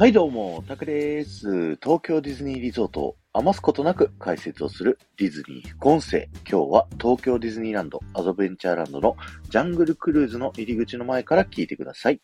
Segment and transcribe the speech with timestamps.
[0.00, 1.76] はいどうも、タクです。
[1.76, 6.30] 東京ディズニーリゾートを余すことなく解説をするディズニー副音声。
[6.50, 9.14] 今日は東京ディズニーランドアドベンチャーランドの
[9.50, 12.20] ジャングルクルーズの入り口の前から聞いてください。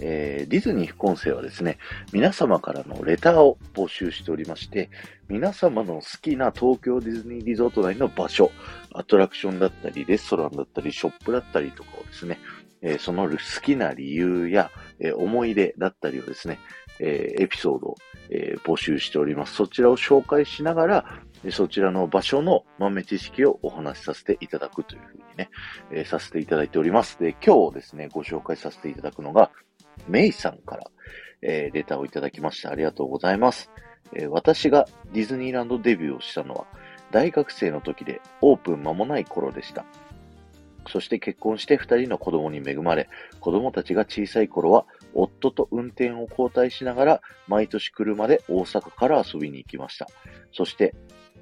[0.00, 1.78] えー、ディズニー副音声はですね、
[2.12, 4.90] 皆様からのレターを募集しておりまして、
[5.28, 8.50] 皆様の好きな東京ディズニーリゾート内の場所、
[8.92, 12.40] アトラクションだったり、レストランだったり、ショップだったりとかをですね、
[12.84, 16.58] えー、その好きな理由や、えー、思い出だったりをですね、
[17.00, 17.96] えエピソードを、
[18.30, 19.54] え募集しております。
[19.54, 21.04] そちらを紹介しながら、
[21.50, 25.50] そちらの場所の豆知識をお話しさせていただくというふうにね、
[25.90, 27.18] えー、させていただいております。
[27.18, 29.50] で、今日ですね、ご紹介させていただくのが、
[30.08, 30.90] メイさんから、
[31.42, 32.70] えー、レターをいただきました。
[32.70, 33.70] ありがとうございます。
[34.14, 36.66] えー、私がディズニーランドデビューをしたのは、
[37.10, 39.84] 大学生の時でオープン間もない頃でした。
[40.88, 43.08] そして結婚して二人の子供に恵まれ、
[43.40, 50.06] 子供たちが小さい頃は、夫と運転を交代しながら、毎年車で大阪から遊びに行きました。
[50.52, 50.94] そして、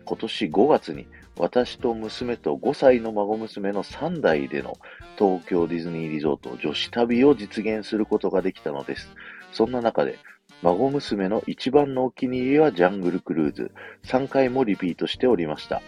[0.04, 1.06] 今年5月に、
[1.38, 4.76] 私と娘と5歳の孫娘の3代での
[5.18, 9.10] 東京ディズニーリゾート女子旅を実現することができたのです。
[9.52, 10.18] そんな中で、
[10.62, 13.72] 孫娘の一番のお気に入りはジャングルクルーズ。
[14.04, 15.82] 3回もリピートしておりました。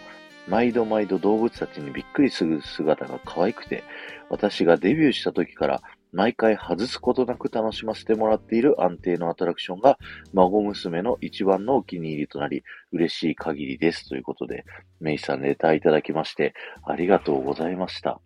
[0.47, 3.83] 毎度毎度動物たちにびっくりする姿が可愛くて、
[4.29, 5.81] 私がデビューした時から
[6.15, 9.99] 毎回外すことなく楽しませてもらっている安定のアトラクションが
[10.33, 12.63] 孫娘の一番のお気に入りとなり
[12.93, 14.63] 嬉しい限りですということで、
[15.01, 16.53] メイさんレターいただきまして
[16.85, 18.21] ありがとうございました。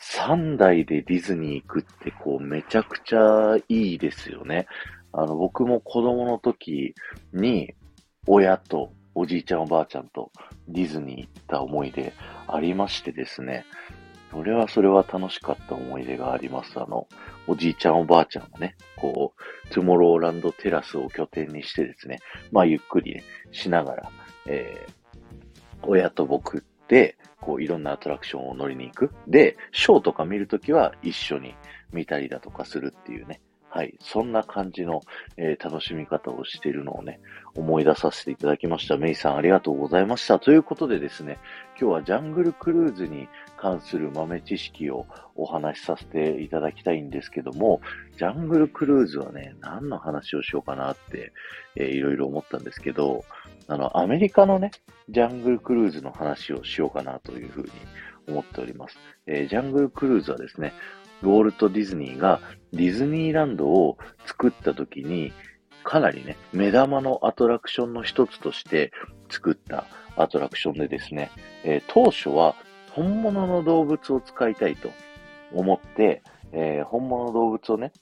[0.00, 4.68] 3台でディズニー行くってこうめちゃくちゃいいですよね。
[5.12, 6.94] あの僕も子供の時
[7.32, 7.74] に
[8.28, 10.30] 親とおじいちゃんおばあちゃんと
[10.68, 12.12] ディズニー行った思い出
[12.46, 13.66] ありましてですね、
[14.30, 16.78] それはそれは楽しかった思い出があります。
[16.78, 17.08] あの、
[17.46, 22.18] おじいちゃんおばあちゃんがね、こう、トゥモローランドテラスを拠点にしてですね、
[22.52, 24.10] まあゆっくりね、しながら、
[24.46, 29.10] えー、親と僕で、こういろんなアトラクションを乗りに行く。
[29.26, 31.54] で、ショーとか見るときは一緒に
[31.92, 33.40] 見たりだとかするっていうね、
[33.70, 33.98] はい。
[34.00, 35.02] そんな感じの、
[35.36, 37.20] えー、楽しみ方をしているのをね、
[37.54, 38.96] 思い出させていただきました。
[38.96, 40.38] メイさんありがとうございました。
[40.38, 41.38] ということでですね、
[41.78, 47.82] 今日はジャングルクルーズに関する豆知識をお話しさせていただきたいんですけども、
[48.16, 51.32] ジャングルクルーズはね、何の話をしようかなって、
[51.76, 53.24] えー、いろいろ思ったんですけど、
[53.66, 54.70] あの、アメリカのね、
[55.10, 57.70] ジャングルクルーズの話をしようかなというふうに
[58.28, 58.98] 思っております。
[59.26, 60.72] えー、ジャングルクルーズはですね、
[61.22, 62.40] ウォルト・ディズニーが
[62.72, 65.32] ディズニーランドを作った時に、
[65.84, 68.92] かなりね、目玉のアトラクションの一つとして
[69.30, 69.86] 作った
[70.16, 71.30] アトラクションでですね、
[71.64, 72.54] えー、当初は
[72.92, 74.90] 本物の動物を使いたいと
[75.52, 77.92] 思って、えー、本物の動物をね、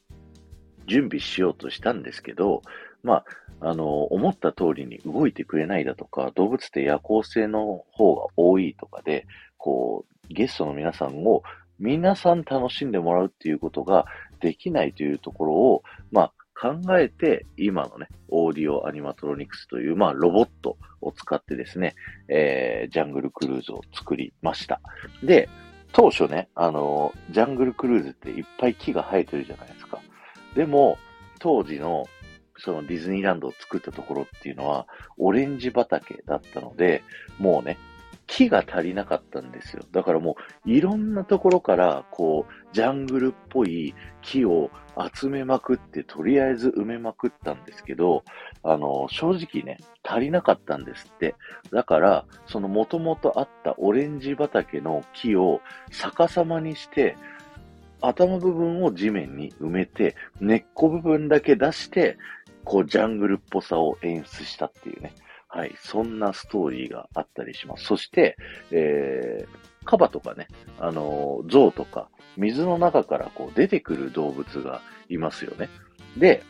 [0.87, 2.63] 準備しようとしたんですけど、
[3.03, 3.25] ま
[3.61, 11.43] あ、あの、思った通りに動いてくれないだとか、動物って夜行性の方が多いとかで、こう、ゲストの皆さんを
[11.79, 14.07] 皆さん楽しんでもらうっていうことが
[14.41, 21.95] できないというところを、まあ、考えて、今のね、オーディオアニマトロニクスという、まあ、ロボットを使ってですね、
[22.29, 24.81] えー、ジャングルクルーズを作りました。
[25.23, 25.51] で、
[25.93, 30.01] 当初ね、あの、ジャングルクルーズっていっぱい木が生えてるじゃないですか。
[30.55, 30.99] でも、
[31.39, 32.07] 当時の、
[32.59, 34.87] そのディズニーランドを作ったところっていうのは、
[35.19, 37.03] オレンジ畑だったので、
[37.39, 37.79] もうね、
[38.27, 39.83] 木が足りなかったんですよ。
[39.93, 44.71] だからもう、いろんなところから、こう、ジャングルっぽい木を
[45.15, 48.25] 集めまくって、とりあえず埋めまくったんですけど、
[48.63, 51.37] あの、正直ね、足りなかったんですって。
[51.71, 55.61] だから、その元々あったオレンジ畑の木を
[55.91, 57.17] 逆さまにして、
[58.01, 62.19] 頭部分を地面に埋めて、根っこ部分だけ出して、
[62.65, 65.13] こう、ジャングルっぽさを演出したっていうね。
[65.57, 67.85] はい、そんなストーリーがあったりします。
[67.87, 68.37] そして、
[68.71, 75.71] えー、カバとかね、あの、象とか、水の中からこう出てくる動物がいますよね。
[76.19, 76.43] で、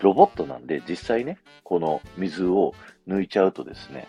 [0.00, 2.74] ロボットなんで実際ね、この水を
[3.08, 4.06] 抜いちゃうとですね、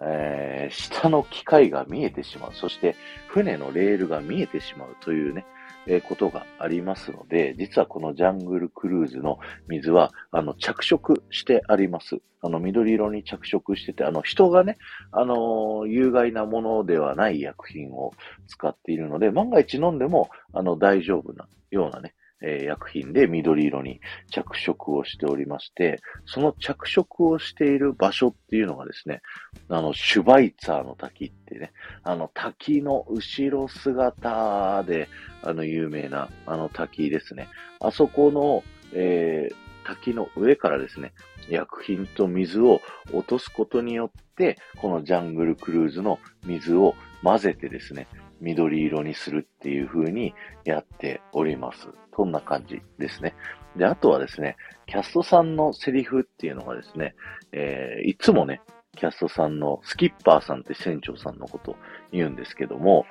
[0.00, 2.54] えー、下の機械が見えてしまう。
[2.54, 2.96] そして
[3.28, 5.44] 船のレールが見えてしまうというね、
[5.86, 9.38] えことがありますので、実はこのジャングルクルーズの
[9.68, 12.18] 水は、あの、着色してあります。
[12.40, 14.78] あの、緑色に着色してて、あの、人がね、
[15.12, 18.12] あの、有害なものではない薬品を
[18.46, 24.00] 使っているので、万が一飲んでも、あの、大丈夫なようなね、え、薬品で緑色に
[24.30, 29.22] 着色をしておりまして、その着色をしている場所っていうのがですね、
[29.68, 31.72] あの、シュバイツァーの滝ってね、
[32.02, 35.08] あの滝の後ろ姿で、
[35.42, 37.48] あの、有名なあの滝ですね。
[37.80, 38.62] あそこの、
[38.94, 41.12] えー、滝の上からですね、
[41.48, 42.80] 薬品と水を
[43.12, 48.06] 落とすことによって、このジャングルクルーズの水を混ぜてですね、
[48.44, 51.88] 緑色にするっていう風にやっております。
[52.14, 53.34] そんな感じですね。
[53.76, 54.56] で、あとはですね、
[54.86, 57.14] キャストさんのセリフっていうのがですね、
[57.52, 58.60] えー、いつもね、
[58.96, 61.76] キャストさんのスキッパーさんって船長さんのこと
[62.12, 63.06] 言うんですけども、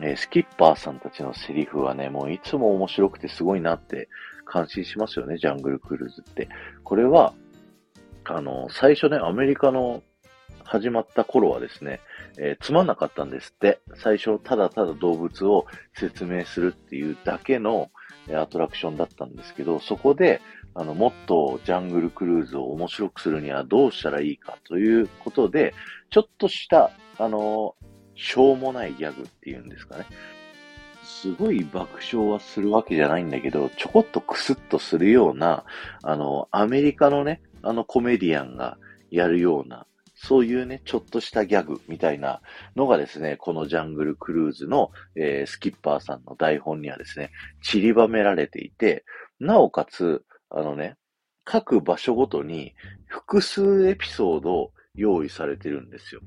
[0.00, 4.08] えー、スキッパーさんたちのセリフはね、もういつも面白くてすごいなって
[4.44, 6.48] 感心しますよね、ジャングルクルーズって。
[6.84, 7.34] これは、
[8.24, 10.02] あの、最初ね、アメリカの
[10.68, 12.00] 始まった頃はですね、
[12.38, 13.80] えー、つまんなかったんですって。
[13.96, 17.90] 最初、ただただ動物を説明するっていうだけの
[18.34, 20.40] アトラクションだったんですけど、そこで、
[20.74, 25.74] あの、もっとジャングルクルーズを面白くするにはどうしたらいいかということで、
[26.10, 27.74] ちょっとした、あの、
[28.14, 30.06] しょうもないギャグっていうんですかね。
[31.02, 35.64] すごい爆笑はするわけじゃないんだけど、ちょこっとクスッとするような、
[36.02, 38.76] あの、アメリカのね、あのコメディアンが
[39.10, 39.86] やるような、
[40.20, 42.42] そういうね、ちょっとしたギャグみたいな
[42.74, 47.30] のがですね、このジャングルクルーズの、えー、スキッパーさんの台本にはですね、
[47.62, 49.04] 散りばめられていて、
[49.38, 50.96] なおかつ、あのね、
[51.44, 52.74] 各場所ごとに
[53.06, 56.20] 複数エピソード用意されてるんですよ。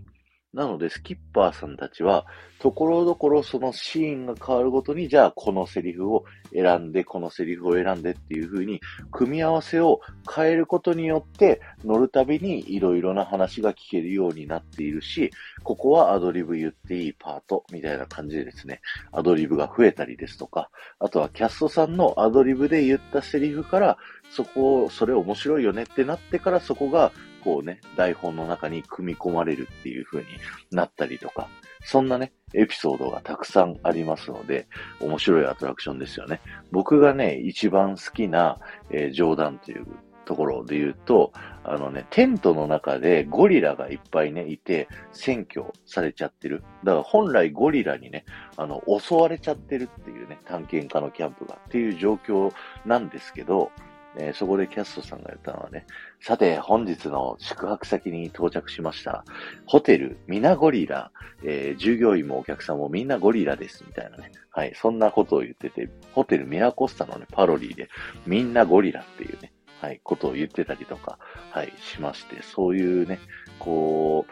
[0.53, 2.25] なので、スキッパーさんたちは、
[2.59, 8.81] ところどころそのシーンが変わるごとに、じゃあこのセリフを選んで、このセリフを選んでっていう風に、
[9.11, 15.31] 組み合わせを変えることによって、乗るたびにいろいろな話が聞けるようになっているし、
[15.63, 18.81] ここはアドリブ言っていいパートみたいな感じでですね、
[19.13, 20.69] アドリブが増えたりですとか、
[20.99, 23.97] あとはキャストさんのアドリブで言ったセリフから、
[24.29, 27.13] そこを、それ面白いよねってなってからそこが
[27.43, 30.27] こうね、台本の中に組み込まれるっていう風に
[30.71, 31.49] なったりとか、
[31.83, 34.67] そんなね、エピソードがたくさんありますので、
[34.99, 36.41] 面白いアトラクションですよね。
[36.71, 38.59] 僕がね、一番好きな、
[38.91, 39.85] えー、冗談という
[40.25, 41.31] ところで言うと、
[41.63, 46.63] あのね、テントの中でゴリラがいっぱいね、いて、占拠されちゃってる。
[46.83, 48.25] だから本来ゴリラにね、
[48.57, 52.53] あの、襲われちゃってるっていうね、探検家のキャンプがっていう状況
[52.85, 53.71] なんですけど、
[54.17, 55.85] えー、そこでキャストさんが言ったのはね、
[56.23, 59.25] さて、本日の宿泊先に到着しました。
[59.65, 61.11] ホテル、ミナゴリラ、
[61.43, 64.31] えー、従業員もお客さんもみんなゴリラです、みたいなね。
[64.51, 67.89] はい、そんなことを言ってて、ホテルミラコスタのね、パロディで、
[68.27, 69.51] みんなゴリラっていうね、
[69.81, 71.17] はい、ことを言ってたりとか、
[71.49, 73.19] はい、しまして、そういうね、
[73.57, 74.27] こ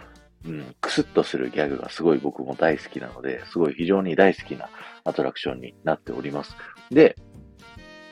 [0.46, 4.70] う、うん、クスッとするギャグがすごい僕も大好きなので、すごい非常に大好きな
[5.06, 6.56] アトラクションになっております。
[6.92, 7.16] で、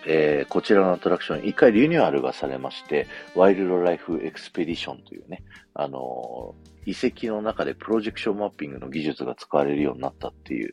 [0.09, 5.43] えー、こちらのアトラクション、一回リニューアルがされまして、ワイルドライフエクスペディションというね、
[5.73, 10.71] あのー、遺跡の中でプロジェクションマッピングの技術が使われるようになったっていう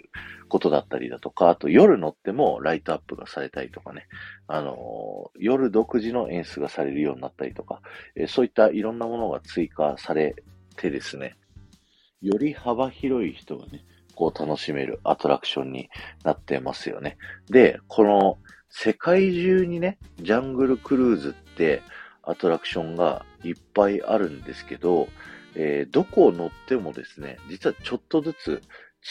[0.49, 4.07] ことだったりだとか、あと夜乗ってもライトアップがされたりとかね、
[4.47, 7.81] あのー、夜独自の演出がされるようになったりとか、
[8.15, 10.37] えそういったいろんなものが追加され
[10.77, 11.37] てですね、
[12.23, 13.85] より幅広い人がね、
[14.15, 15.89] こう楽しめるアトラクションに
[16.23, 17.19] なってますよね。
[17.51, 18.39] で、この
[18.77, 21.81] 世界中にね、ジャングルクルーズって
[22.25, 25.09] アトラクションがいっぱいあるんですけど、
[25.55, 28.63] えー、どこを乗ってもですね、実はちょっとずつ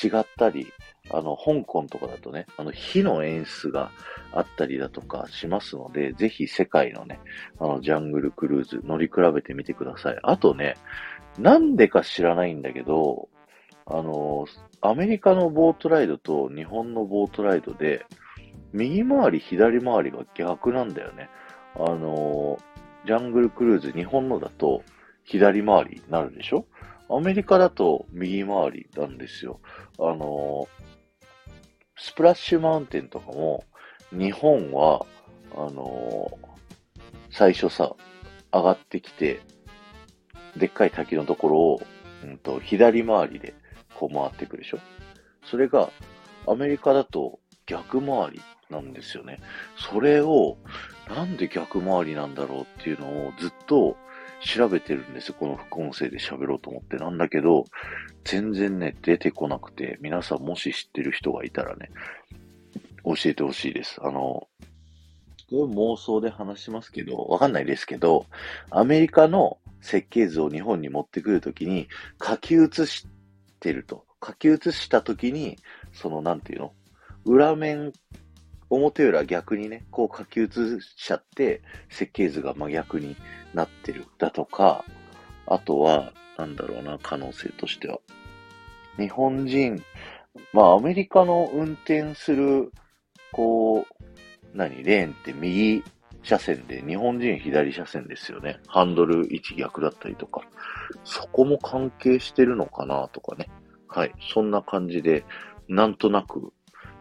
[0.04, 0.68] 違ったり、
[1.10, 3.92] あの、香港とかだとね、あの、火の演出が
[4.34, 7.22] あったりだとかしますので、ぜひ世界のね、
[7.58, 10.20] あの、ジャングルクルーズ乗り比べてみてください。
[10.24, 10.76] あとね、
[11.40, 13.30] なんでか知らないんだけど、
[13.86, 14.46] あの、
[14.82, 18.06] アメリカのボートライドと日本のボートライドで、
[18.74, 21.30] 右回り、左回りが逆なんだよね。
[21.76, 24.84] あのー、ジャングルクルーズ、日本のだと
[25.24, 26.66] 左回りになるでしょ？
[27.10, 29.60] アメリカだと右回りなんですよ。
[30.00, 30.68] あのー、
[31.96, 33.64] スプラッシュマウンテンとかも、
[34.12, 35.06] 日本は、
[35.56, 37.96] あのー、最初さ、
[38.52, 39.42] 上がってきて、
[40.58, 41.82] でっかい滝のところを、
[42.24, 43.54] うんと、左回りで
[43.96, 44.80] こう回っていくでしょ？
[45.46, 45.90] それが、
[46.48, 48.42] アメリカだと逆回り
[48.74, 49.40] なんですよね。
[49.78, 50.58] それを、
[51.08, 53.96] なんで逆回りなんだろうっていうのをずっと
[54.42, 55.36] 調べてるんですよ。
[55.40, 56.98] この副音声で喋ろうと思って。
[56.98, 57.66] なんだけど、
[58.24, 61.92] 全然ね、出てこなくて、皆さんもし知ってる人がいたらね、
[63.06, 64.00] 教えてほしいです。
[64.02, 64.48] あの、こ
[65.52, 68.26] れ妄想で話しますけど、わかんないですけど、
[68.72, 71.88] アメリカの設計図を日本に持ってくるときに
[72.26, 73.08] 書き写し
[73.60, 74.06] てると。
[74.26, 75.58] 書き写したときに、
[75.92, 76.74] その、なんていうの？
[77.26, 77.92] 裏面
[78.76, 83.16] 表裏逆にね、こう書き写しちゃって、設計図が真逆に
[83.54, 84.84] なってるだとか、
[85.46, 88.00] あとは、なんだろうな、可能性としては。
[88.98, 89.84] 日本人、
[90.52, 92.72] まあアメリカの運転する、
[93.32, 94.04] こう、
[94.54, 95.84] 何、レーンって右
[96.24, 98.60] 車線で、日本人左車線ですよね。
[98.68, 100.42] ハンドル位置逆だったりとか。
[101.04, 103.50] そこも関係してるのかなとかね。
[103.88, 104.14] はい。
[104.34, 105.26] そんな感じで、
[105.68, 106.54] なんとなく、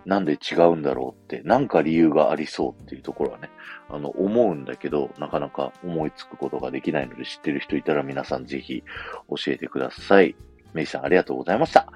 [0.05, 3.51] なんで違うんだろうって、なんか理由がありそうっていうところはね、
[3.89, 8.83] あの、思うんだけど、なかなか思いつくことができないので、知ってる人いたら皆さんぜひ
[9.29, 10.35] 教えてください。
[10.73, 11.87] メイさんありがとうございました。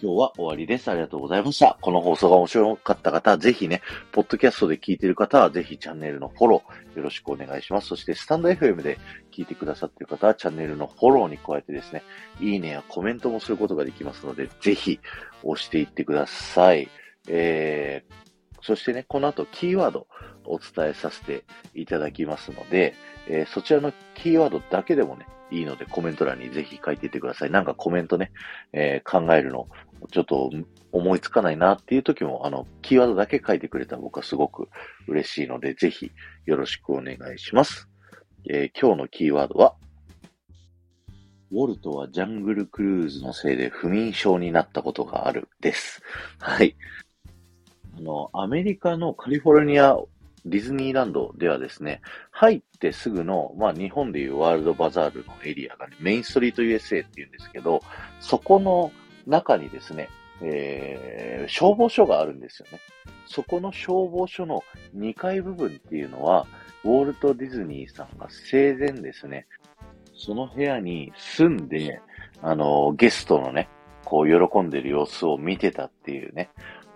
[0.00, 0.88] 今日は終わりです。
[0.88, 1.76] ありがとうございました。
[1.80, 3.82] この放送が面白かった方は、ぜひね、
[4.12, 7.88] ポッドキャストで聞いてる方は、ぜひチャンネルのフォローよろしくお願いします。
[7.88, 8.98] そして、スタンド FM で
[9.32, 12.04] 聞いてくださっている方は、チャンネルのフォローに加えてですね、
[12.40, 15.00] いいねやコメントもすることができますので、ぜひ
[15.42, 16.88] 押していってください。
[17.28, 18.14] えー、
[18.62, 20.06] そしてね、この後キーワード
[20.44, 21.44] お伝えさせて
[21.74, 22.94] いただきますので、
[23.28, 27.50] えー、そちらのキーワードだけでもね、いいのでコメント欄にぜひ書いていってください。
[27.50, 28.32] なんかコメントね、
[28.72, 29.68] えー、考えるの
[30.12, 30.50] ちょっと
[30.92, 34.68] 思いつかないなっていう時も、あの、キーワードだけ書いてくれたら僕はすごく
[35.06, 36.12] 嬉しいので、ぜひ
[36.46, 37.88] よろしくお願いします。
[38.48, 39.74] えー、今日のキーワードは、
[41.50, 46.02] ウォルトはジャングルクルーズのせいで不眠症になったことがあるです。
[46.38, 46.76] はい。
[47.98, 49.96] あの、アメリカのカリフォルニア
[50.46, 52.00] ディズニーランドではですね、
[52.30, 57.80] 入ってすぐの、まあ日本でいうワールドバザールのエリアがね、メインストリート USA っていうんですけど、
[58.20, 58.92] そこの
[59.26, 60.08] 中にですね、
[60.40, 62.80] えー、消防署があるんですよね。
[63.26, 64.62] そこの消防署の
[64.96, 66.46] 2階部分っていうのは、
[66.84, 69.46] ウォルト・ディズニーさんが生前ですね、
[70.14, 72.00] その部屋に住んで、
[72.40, 73.68] あの、ゲストのね、
[74.04, 76.48] こう喜んでる様子を見てたっていうね、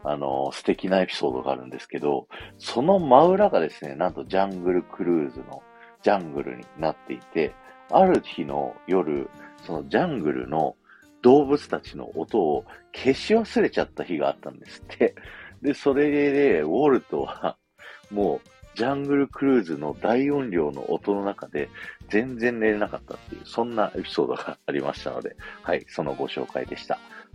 [0.04, 2.28] あの、素敵なエピソードがあるんですけど、
[2.59, 5.62] その真裏がですね、なんとジャングルクルーズの
[6.02, 7.54] ジャングルになっていて、
[7.90, 9.28] ある日の夜、
[9.64, 10.76] そのジャングルの
[11.23, 15.14] 動物たちの音を消し忘れちゃった日があったんですって。
[15.62, 17.56] で、それで、ウォルトは、
[18.11, 21.68] もう、ジャングルクルーズの大音量の音の中で
[22.09, 26.99] 全然寝れなかったっていう、そんなエピソードがありましたので、はい、そのご紹介でした。